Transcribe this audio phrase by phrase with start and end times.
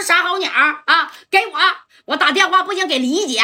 [0.00, 1.12] 是啥好鸟啊！
[1.30, 1.58] 给我，
[2.06, 3.38] 我打电话不行，给李姐。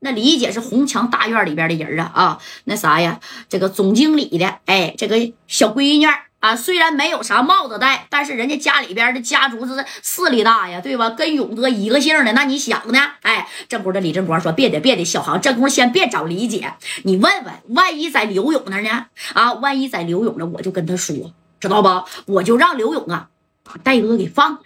[0.00, 3.18] 那李姐是红墙大院里边的人啊啊，那啥呀，
[3.48, 6.06] 这个总经理的，哎，这个小闺女
[6.40, 11.08] 啊，虽然没有啥帽子戴，但是人家家里边的家族是势力大呀，对吧？
[11.10, 13.12] 跟勇哥一个姓的，那你想呢？
[13.22, 16.74] 哎，这不的李正光说别的别的，小航，这功夫先别找李姐，
[17.04, 19.06] 你问问，万一在刘勇那呢？
[19.32, 22.32] 啊，万一在刘勇那，我就跟他说，知道不？
[22.34, 23.28] 我就让刘勇啊
[23.62, 24.60] 把戴哥给放了。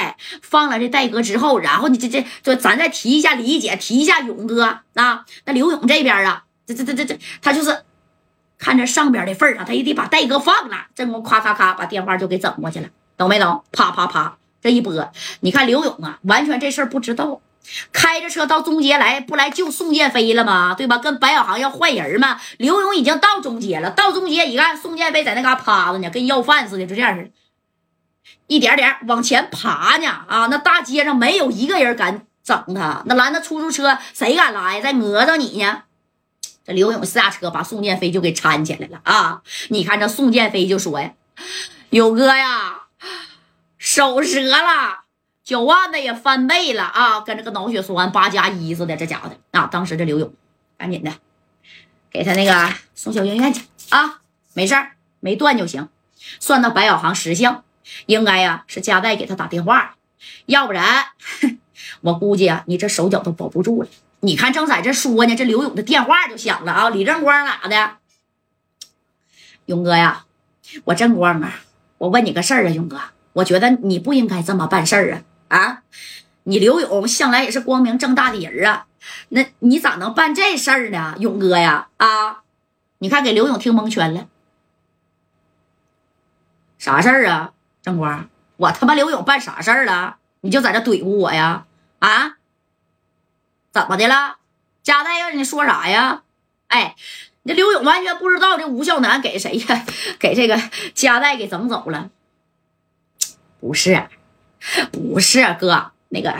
[0.00, 5.24] 哎，放了这戴哥之后，然后你这这就咱再提一下李姐，提一下勇哥啊。
[5.44, 7.84] 那刘勇这边啊，这这这这这，他就是
[8.58, 10.86] 看着上边的份上，他也得把戴哥放了。
[10.94, 13.62] 正宫咔咔咔把电话就给整过去了，懂没懂？
[13.72, 17.40] 啪啪啪，这一拨，你看刘勇啊，完全这事儿不知道，
[17.92, 20.74] 开着车到中街来，不来救宋建飞了吗？
[20.74, 20.98] 对吧？
[20.98, 22.40] 跟白小航要换人吗？
[22.58, 27.30] 刘勇已经到中街了，到中街一看，宋建飞在那嘎趴着呢，跟要饭似的，就这样似的。
[28.46, 30.48] 一点点往前爬呢啊！
[30.50, 34.80] 那大街上没有一个人敢整他，那拦的出租车谁敢拉呀？
[34.80, 35.82] 再讹着你呢？
[36.64, 39.42] 这刘勇下车把宋建飞就给搀起来了啊！
[39.68, 41.12] 你看这宋建飞就说呀
[41.90, 42.80] ：“勇哥呀，
[43.78, 45.04] 手折了，
[45.44, 48.96] 脚腕子也翻倍了啊，跟这个脑血栓八加一似的。
[48.96, 49.68] 这家伙的啊！
[49.70, 50.34] 当时这刘勇
[50.76, 51.12] 赶紧的
[52.10, 54.20] 给他那个送小医院去啊，
[54.54, 55.88] 没事儿，没断就行，
[56.40, 57.62] 算到白小航识相。”
[58.06, 59.96] 应该呀，是加代给他打电话，
[60.46, 61.06] 要不然
[62.02, 63.88] 我估计啊，你这手脚都保不住了。
[64.20, 66.90] 你看，正在这说呢，这刘勇的电话就响了啊！
[66.90, 67.96] 李正光哪的？
[69.64, 70.26] 勇哥呀，
[70.84, 71.60] 我正光啊，
[71.96, 73.00] 我问你个事儿啊，勇哥，
[73.32, 75.22] 我觉得你不应该这么办事儿啊
[75.56, 75.82] 啊！
[76.44, 78.86] 你刘勇向来也是光明正大的人啊，
[79.30, 81.88] 那你咋能办这事儿呢，勇哥呀？
[81.96, 82.42] 啊，
[82.98, 84.28] 你看给刘勇听蒙圈了，
[86.76, 87.52] 啥事儿啊？
[87.82, 90.16] 正光，我他妈刘勇办啥事儿了？
[90.42, 91.66] 你就在这怼我呀？
[91.98, 92.36] 啊？
[93.72, 94.36] 怎么的了？
[94.82, 96.22] 加代让你说啥呀？
[96.68, 96.94] 哎，
[97.42, 99.86] 你这刘勇完全不知道这吴孝南给谁呀？
[100.18, 100.60] 给这个
[100.94, 102.10] 加代给整走了？
[103.60, 104.08] 不是，
[104.90, 106.34] 不是哥，那个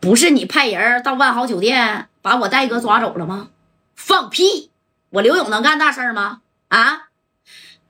[0.00, 3.50] 不是你派人到万豪酒店把我戴哥抓走了吗？
[3.96, 4.70] 放屁！
[5.10, 6.42] 我刘勇能干大事吗？
[6.68, 7.08] 啊？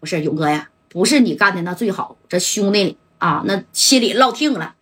[0.00, 0.70] 不是勇哥呀。
[0.88, 4.74] 不是你干的那最好，这兄弟啊，那心里落听了。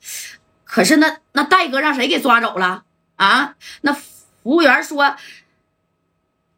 [0.65, 2.85] 可是那那戴哥让谁给抓走了
[3.17, 3.55] 啊？
[3.81, 4.05] 那服
[4.45, 5.17] 务员说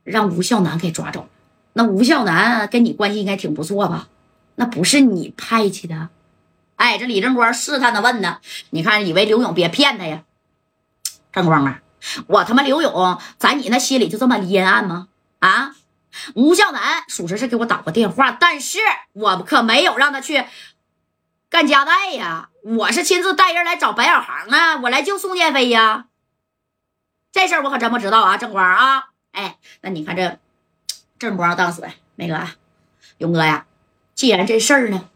[0.05, 1.29] 让吴孝南给抓走了。
[1.75, 4.09] 那吴孝南跟你关系应该挺不错吧？
[4.57, 6.09] 那不是你派去的？
[6.77, 8.39] 哎，这李正光试探的问呢。
[8.71, 10.23] 你看，以为刘勇别骗他呀？
[11.33, 11.81] 正光啊，
[12.27, 15.09] 我他妈刘勇在你那心里就这么阴暗吗？
[15.39, 15.75] 啊？
[16.35, 18.79] 吴孝南属实是给我打过电话，但是
[19.13, 20.45] 我可没有让他去
[21.51, 26.07] 干夹带呀，我是亲自带人来找白小航啊，我来救宋建飞呀。
[27.33, 30.39] 这事儿我可真不知道啊，正光啊，哎，那你看这
[31.19, 31.83] 正光当时
[32.17, 32.49] 那个
[33.19, 33.67] 勇哥呀，
[34.15, 35.09] 既然这事儿呢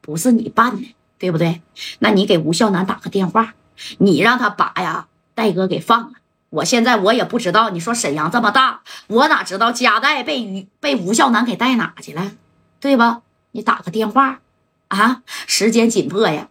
[0.00, 1.62] 不是你办的，对不对？
[1.98, 3.54] 那你给吴孝南打个电话，
[3.98, 6.12] 你让他把呀戴哥给放了。
[6.50, 12.32] 我现在我也不知道，你说沈阳这么大，我哪知道佳代被于被吴孝南给带哪去了，
[12.80, 13.22] 对吧？
[13.52, 14.40] 你打个电话
[14.88, 16.48] 啊，时间紧迫呀。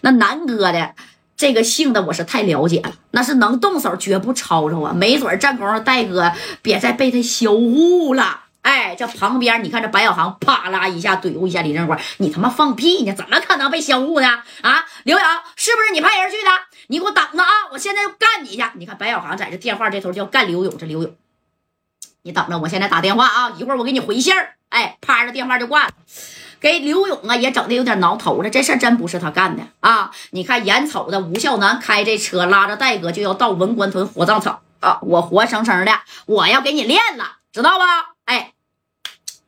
[0.00, 0.94] 那南哥的
[1.36, 4.92] 这个性子我是太了解了，那是能动手绝不吵吵啊。
[4.92, 6.32] 没准战功戴哥
[6.62, 8.45] 别再被他羞辱了。
[8.66, 13.14] 哎，这旁边你看这白小航啪啦一下怼呼一下李正光，你他妈放屁呢？
[13.14, 14.42] 怎么可能被销户呢？
[14.60, 16.50] 啊，刘洋是不是你派人去的？
[16.88, 17.48] 你给我等着啊！
[17.70, 18.64] 我现在就干你去！
[18.74, 21.14] 你看白小航在这电话这头就要干刘勇，这刘勇，
[22.22, 23.52] 你等着，我现在打电话啊！
[23.56, 24.56] 一会儿我给你回信儿。
[24.70, 25.92] 哎，啪着电话就挂了。
[26.58, 30.10] 给刘勇啊也整的有点挠头了，这事真不是他干的啊！
[30.30, 34.98] 你看眼瞅着吴孝南开这车拉着戴哥就要到文官屯火葬场啊！
[35.02, 35.92] 我活生生的
[36.26, 38.15] 我要给你练了，知道吧？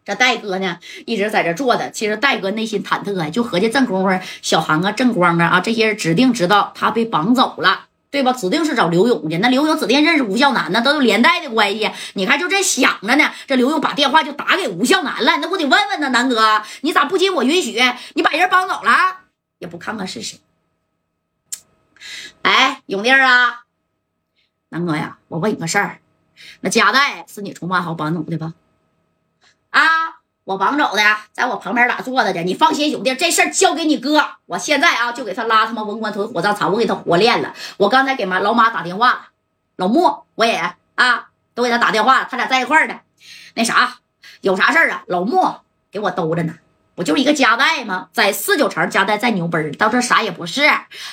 [0.08, 1.90] 这戴哥呢，一直在这坐着。
[1.90, 8.32] 其实戴哥内心忐忑啊，就合计正功夫，小航啊、正光啊啊这些人指定知道他被绑走了，对吧？
[8.32, 9.36] 指定是找刘勇去。
[9.36, 11.90] 那刘勇指定认识吴孝南呢，都有连带的关系。
[12.14, 15.36] 你看，就这想着呢，这刘勇把电话就打给吴孝南了。
[15.42, 17.78] 那我得问问呢，南哥，你咋不经我允许，
[18.14, 18.90] 你把人绑走了？
[19.58, 20.40] 也不看看是谁？
[22.40, 23.64] 哎，勇弟啊，
[24.70, 25.98] 南哥呀，我问你个事儿，
[26.62, 28.54] 那加代是你从万豪绑走的吧？
[30.48, 32.42] 我绑走的，在我旁边咋坐着的？
[32.42, 34.26] 你放心，兄弟，这事儿交给你哥。
[34.46, 37.52] 我现在啊，就给他拉他妈文官屯火葬场，我给他活练了。
[37.76, 39.20] 我刚才给妈老马打电话了，
[39.76, 40.58] 老莫我也
[40.94, 42.98] 啊，都给他打电话了，他俩在一块儿的。
[43.56, 43.96] 那啥，
[44.40, 45.02] 有啥事儿啊？
[45.08, 46.54] 老莫给我兜着呢。
[46.94, 48.08] 不就是一个夹带吗？
[48.14, 50.62] 在四九城夹带再牛奔到这啥也不是。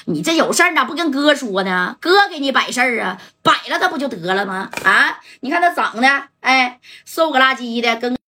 [0.06, 1.98] 你这有事儿咋不跟哥说呢？
[2.00, 4.70] 哥给你摆事儿啊，摆了他不就得了吗？
[4.86, 6.08] 啊，你看他长得，
[6.40, 8.16] 哎，瘦个拉叽的，跟。